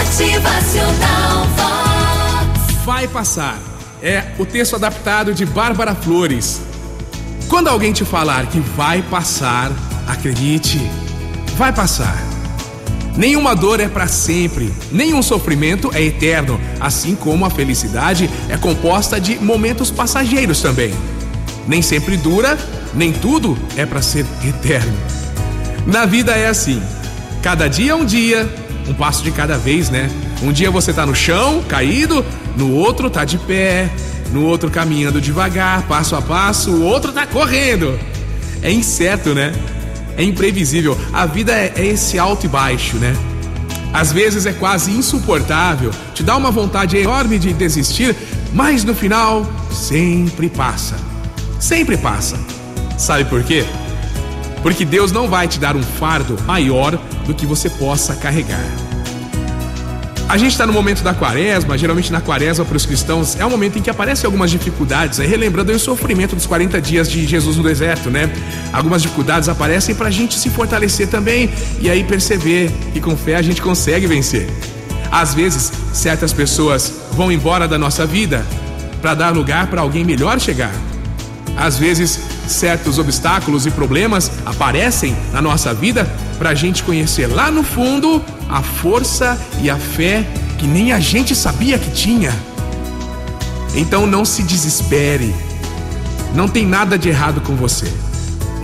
Motivacional 0.00 1.44
Vox. 1.56 2.74
Vai 2.86 3.06
passar. 3.06 3.58
É 4.02 4.24
o 4.38 4.46
texto 4.46 4.74
adaptado 4.74 5.34
de 5.34 5.44
Bárbara 5.44 5.94
Flores. 5.94 6.62
Quando 7.50 7.68
alguém 7.68 7.92
te 7.92 8.02
falar 8.02 8.46
que 8.46 8.60
vai 8.60 9.02
passar, 9.02 9.70
acredite, 10.08 10.80
vai 11.54 11.70
passar. 11.70 12.16
Nenhuma 13.14 13.54
dor 13.54 13.78
é 13.78 13.88
para 13.88 14.06
sempre, 14.06 14.72
nenhum 14.90 15.22
sofrimento 15.22 15.90
é 15.92 16.00
eterno, 16.02 16.58
assim 16.80 17.14
como 17.14 17.44
a 17.44 17.50
felicidade 17.50 18.30
é 18.48 18.56
composta 18.56 19.20
de 19.20 19.38
momentos 19.38 19.90
passageiros 19.90 20.62
também. 20.62 20.94
Nem 21.68 21.82
sempre 21.82 22.16
dura, 22.16 22.58
nem 22.94 23.12
tudo 23.12 23.54
é 23.76 23.84
para 23.84 24.00
ser 24.00 24.24
eterno. 24.48 24.96
Na 25.86 26.06
vida 26.06 26.32
é 26.32 26.48
assim. 26.48 26.82
Cada 27.42 27.68
dia 27.68 27.92
é 27.92 27.94
um 27.94 28.04
dia, 28.04 28.48
um 28.88 28.94
passo 28.94 29.22
de 29.22 29.30
cada 29.30 29.56
vez, 29.56 29.90
né? 29.90 30.10
Um 30.42 30.52
dia 30.52 30.70
você 30.70 30.92
tá 30.92 31.04
no 31.06 31.14
chão, 31.14 31.62
caído, 31.68 32.24
no 32.56 32.72
outro 32.72 33.08
tá 33.10 33.24
de 33.24 33.38
pé, 33.38 33.88
no 34.32 34.44
outro 34.44 34.70
caminhando 34.70 35.20
devagar, 35.20 35.82
passo 35.82 36.16
a 36.16 36.22
passo, 36.22 36.70
o 36.70 36.84
outro 36.84 37.12
tá 37.12 37.26
correndo. 37.26 37.98
É 38.62 38.70
incerto, 38.70 39.34
né? 39.34 39.52
É 40.16 40.22
imprevisível. 40.22 40.98
A 41.12 41.26
vida 41.26 41.52
é, 41.52 41.72
é 41.76 41.86
esse 41.86 42.18
alto 42.18 42.46
e 42.46 42.48
baixo, 42.48 42.96
né? 42.96 43.14
Às 43.92 44.12
vezes 44.12 44.46
é 44.46 44.52
quase 44.52 44.92
insuportável, 44.92 45.90
te 46.14 46.22
dá 46.22 46.36
uma 46.36 46.50
vontade 46.50 46.96
enorme 46.96 47.38
de 47.38 47.52
desistir, 47.52 48.14
mas 48.52 48.84
no 48.84 48.94
final 48.94 49.44
sempre 49.72 50.48
passa. 50.48 50.96
Sempre 51.58 51.96
passa. 51.96 52.38
Sabe 52.96 53.24
por 53.24 53.42
quê? 53.42 53.66
Porque 54.62 54.84
Deus 54.84 55.12
não 55.12 55.28
vai 55.28 55.48
te 55.48 55.58
dar 55.58 55.76
um 55.76 55.82
fardo 55.82 56.36
maior 56.44 56.98
do 57.26 57.34
que 57.34 57.46
você 57.46 57.70
possa 57.70 58.14
carregar. 58.16 58.64
A 60.30 60.36
gente 60.36 60.52
está 60.52 60.64
no 60.64 60.72
momento 60.72 61.02
da 61.02 61.12
quaresma, 61.12 61.76
geralmente 61.76 62.12
na 62.12 62.20
quaresma 62.20 62.64
para 62.64 62.76
os 62.76 62.86
cristãos 62.86 63.34
é 63.34 63.44
um 63.44 63.50
momento 63.50 63.80
em 63.80 63.82
que 63.82 63.90
aparecem 63.90 64.26
algumas 64.26 64.48
dificuldades, 64.48 65.18
relembrando 65.18 65.72
o 65.72 65.78
sofrimento 65.78 66.36
dos 66.36 66.46
40 66.46 66.80
dias 66.80 67.10
de 67.10 67.26
Jesus 67.26 67.56
no 67.56 67.64
deserto, 67.64 68.10
né? 68.10 68.30
Algumas 68.72 69.02
dificuldades 69.02 69.48
aparecem 69.48 69.92
para 69.92 70.06
a 70.06 70.10
gente 70.10 70.38
se 70.38 70.48
fortalecer 70.48 71.08
também 71.08 71.50
e 71.80 71.90
aí 71.90 72.04
perceber 72.04 72.70
que 72.92 73.00
com 73.00 73.16
fé 73.16 73.34
a 73.34 73.42
gente 73.42 73.60
consegue 73.60 74.06
vencer. 74.06 74.48
Às 75.10 75.34
vezes, 75.34 75.72
certas 75.92 76.32
pessoas 76.32 76.92
vão 77.10 77.32
embora 77.32 77.66
da 77.66 77.76
nossa 77.76 78.06
vida 78.06 78.46
para 79.02 79.14
dar 79.14 79.30
lugar 79.30 79.66
para 79.66 79.80
alguém 79.80 80.04
melhor 80.04 80.38
chegar. 80.38 80.72
Às 81.56 81.78
vezes, 81.78 82.20
certos 82.46 82.98
obstáculos 82.98 83.66
e 83.66 83.70
problemas 83.70 84.30
aparecem 84.44 85.16
na 85.32 85.42
nossa 85.42 85.74
vida 85.74 86.04
para 86.38 86.50
a 86.50 86.54
gente 86.54 86.82
conhecer 86.82 87.26
lá 87.26 87.50
no 87.50 87.62
fundo 87.62 88.22
a 88.48 88.62
força 88.62 89.38
e 89.62 89.70
a 89.70 89.76
fé 89.76 90.26
que 90.58 90.66
nem 90.66 90.92
a 90.92 91.00
gente 91.00 91.34
sabia 91.34 91.78
que 91.78 91.90
tinha. 91.90 92.32
Então 93.74 94.06
não 94.06 94.24
se 94.24 94.42
desespere. 94.42 95.34
Não 96.34 96.48
tem 96.48 96.66
nada 96.66 96.98
de 96.98 97.08
errado 97.08 97.40
com 97.40 97.54
você. 97.54 97.92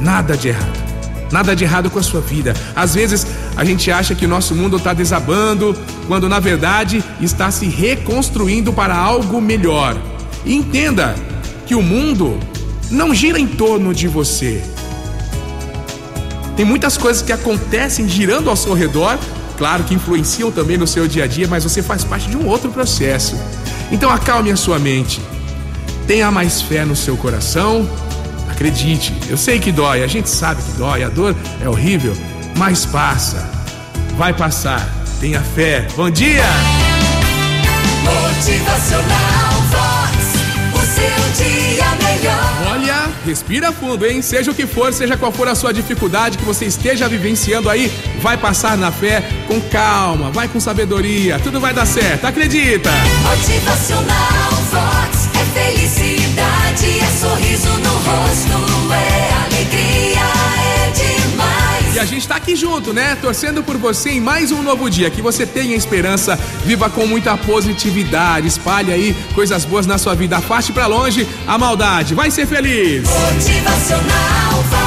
Nada 0.00 0.36
de 0.36 0.48
errado. 0.48 0.86
Nada 1.30 1.56
de 1.56 1.64
errado 1.64 1.90
com 1.90 1.98
a 1.98 2.02
sua 2.02 2.20
vida. 2.20 2.54
Às 2.74 2.94
vezes 2.94 3.26
a 3.56 3.64
gente 3.64 3.90
acha 3.90 4.14
que 4.14 4.24
o 4.24 4.28
nosso 4.28 4.54
mundo 4.54 4.76
está 4.76 4.92
desabando, 4.92 5.76
quando 6.06 6.28
na 6.28 6.38
verdade 6.38 7.02
está 7.20 7.50
se 7.50 7.66
reconstruindo 7.66 8.72
para 8.72 8.96
algo 8.96 9.40
melhor. 9.40 9.96
Entenda 10.44 11.14
que 11.66 11.74
o 11.74 11.82
mundo 11.82 12.38
não 12.90 13.14
gira 13.14 13.38
em 13.38 13.46
torno 13.46 13.94
de 13.94 14.08
você. 14.08 14.62
Tem 16.56 16.64
muitas 16.64 16.96
coisas 16.96 17.22
que 17.22 17.32
acontecem 17.32 18.08
girando 18.08 18.48
ao 18.48 18.56
seu 18.56 18.72
redor, 18.72 19.18
claro 19.58 19.84
que 19.84 19.94
influenciam 19.94 20.50
também 20.50 20.78
no 20.78 20.86
seu 20.86 21.06
dia 21.06 21.24
a 21.24 21.26
dia, 21.26 21.46
mas 21.46 21.64
você 21.64 21.82
faz 21.82 22.02
parte 22.02 22.28
de 22.28 22.36
um 22.36 22.46
outro 22.46 22.70
processo. 22.70 23.38
Então 23.92 24.10
acalme 24.10 24.50
a 24.50 24.56
sua 24.56 24.78
mente. 24.78 25.20
Tenha 26.06 26.30
mais 26.30 26.62
fé 26.62 26.84
no 26.84 26.96
seu 26.96 27.16
coração. 27.16 27.88
Acredite, 28.48 29.12
eu 29.28 29.36
sei 29.36 29.58
que 29.58 29.70
dói, 29.70 30.02
a 30.02 30.06
gente 30.06 30.30
sabe 30.30 30.62
que 30.62 30.72
dói, 30.78 31.02
a 31.02 31.10
dor 31.10 31.36
é 31.62 31.68
horrível, 31.68 32.16
mas 32.56 32.86
passa. 32.86 33.50
Vai 34.16 34.32
passar. 34.32 34.88
Tenha 35.20 35.42
fé. 35.42 35.86
Bom 35.94 36.10
dia! 36.10 36.44
Respira 43.26 43.72
fundo, 43.72 44.06
hein? 44.06 44.22
Seja 44.22 44.50
o 44.50 44.54
que 44.54 44.66
for, 44.66 44.92
seja 44.92 45.16
qual 45.16 45.32
for 45.32 45.48
a 45.48 45.54
sua 45.54 45.72
dificuldade 45.72 46.38
que 46.38 46.44
você 46.44 46.64
esteja 46.64 47.08
vivenciando 47.08 47.68
aí, 47.68 47.92
vai 48.20 48.36
passar 48.36 48.78
na 48.78 48.92
fé 48.92 49.22
com 49.48 49.60
calma, 49.60 50.30
vai 50.30 50.48
com 50.48 50.60
sabedoria, 50.60 51.38
tudo 51.40 51.60
vai 51.60 51.74
dar 51.74 51.86
certo, 51.86 52.24
acredita! 52.24 52.90
Motivacional 53.22 53.95
aqui 62.46 62.54
junto, 62.54 62.92
né? 62.92 63.16
Torcendo 63.16 63.60
por 63.60 63.76
você 63.76 64.10
em 64.10 64.20
mais 64.20 64.52
um 64.52 64.62
novo 64.62 64.88
dia. 64.88 65.10
Que 65.10 65.20
você 65.20 65.44
tenha 65.44 65.74
esperança, 65.74 66.38
viva 66.64 66.88
com 66.88 67.04
muita 67.04 67.36
positividade, 67.36 68.46
espalhe 68.46 68.92
aí 68.92 69.16
coisas 69.34 69.64
boas 69.64 69.84
na 69.84 69.98
sua 69.98 70.14
vida, 70.14 70.36
afaste 70.36 70.72
pra 70.72 70.86
longe 70.86 71.26
a 71.44 71.58
maldade. 71.58 72.14
Vai 72.14 72.30
ser 72.30 72.46
feliz! 72.46 73.02
Motivacional 73.02 74.62
Vox. 74.70 74.85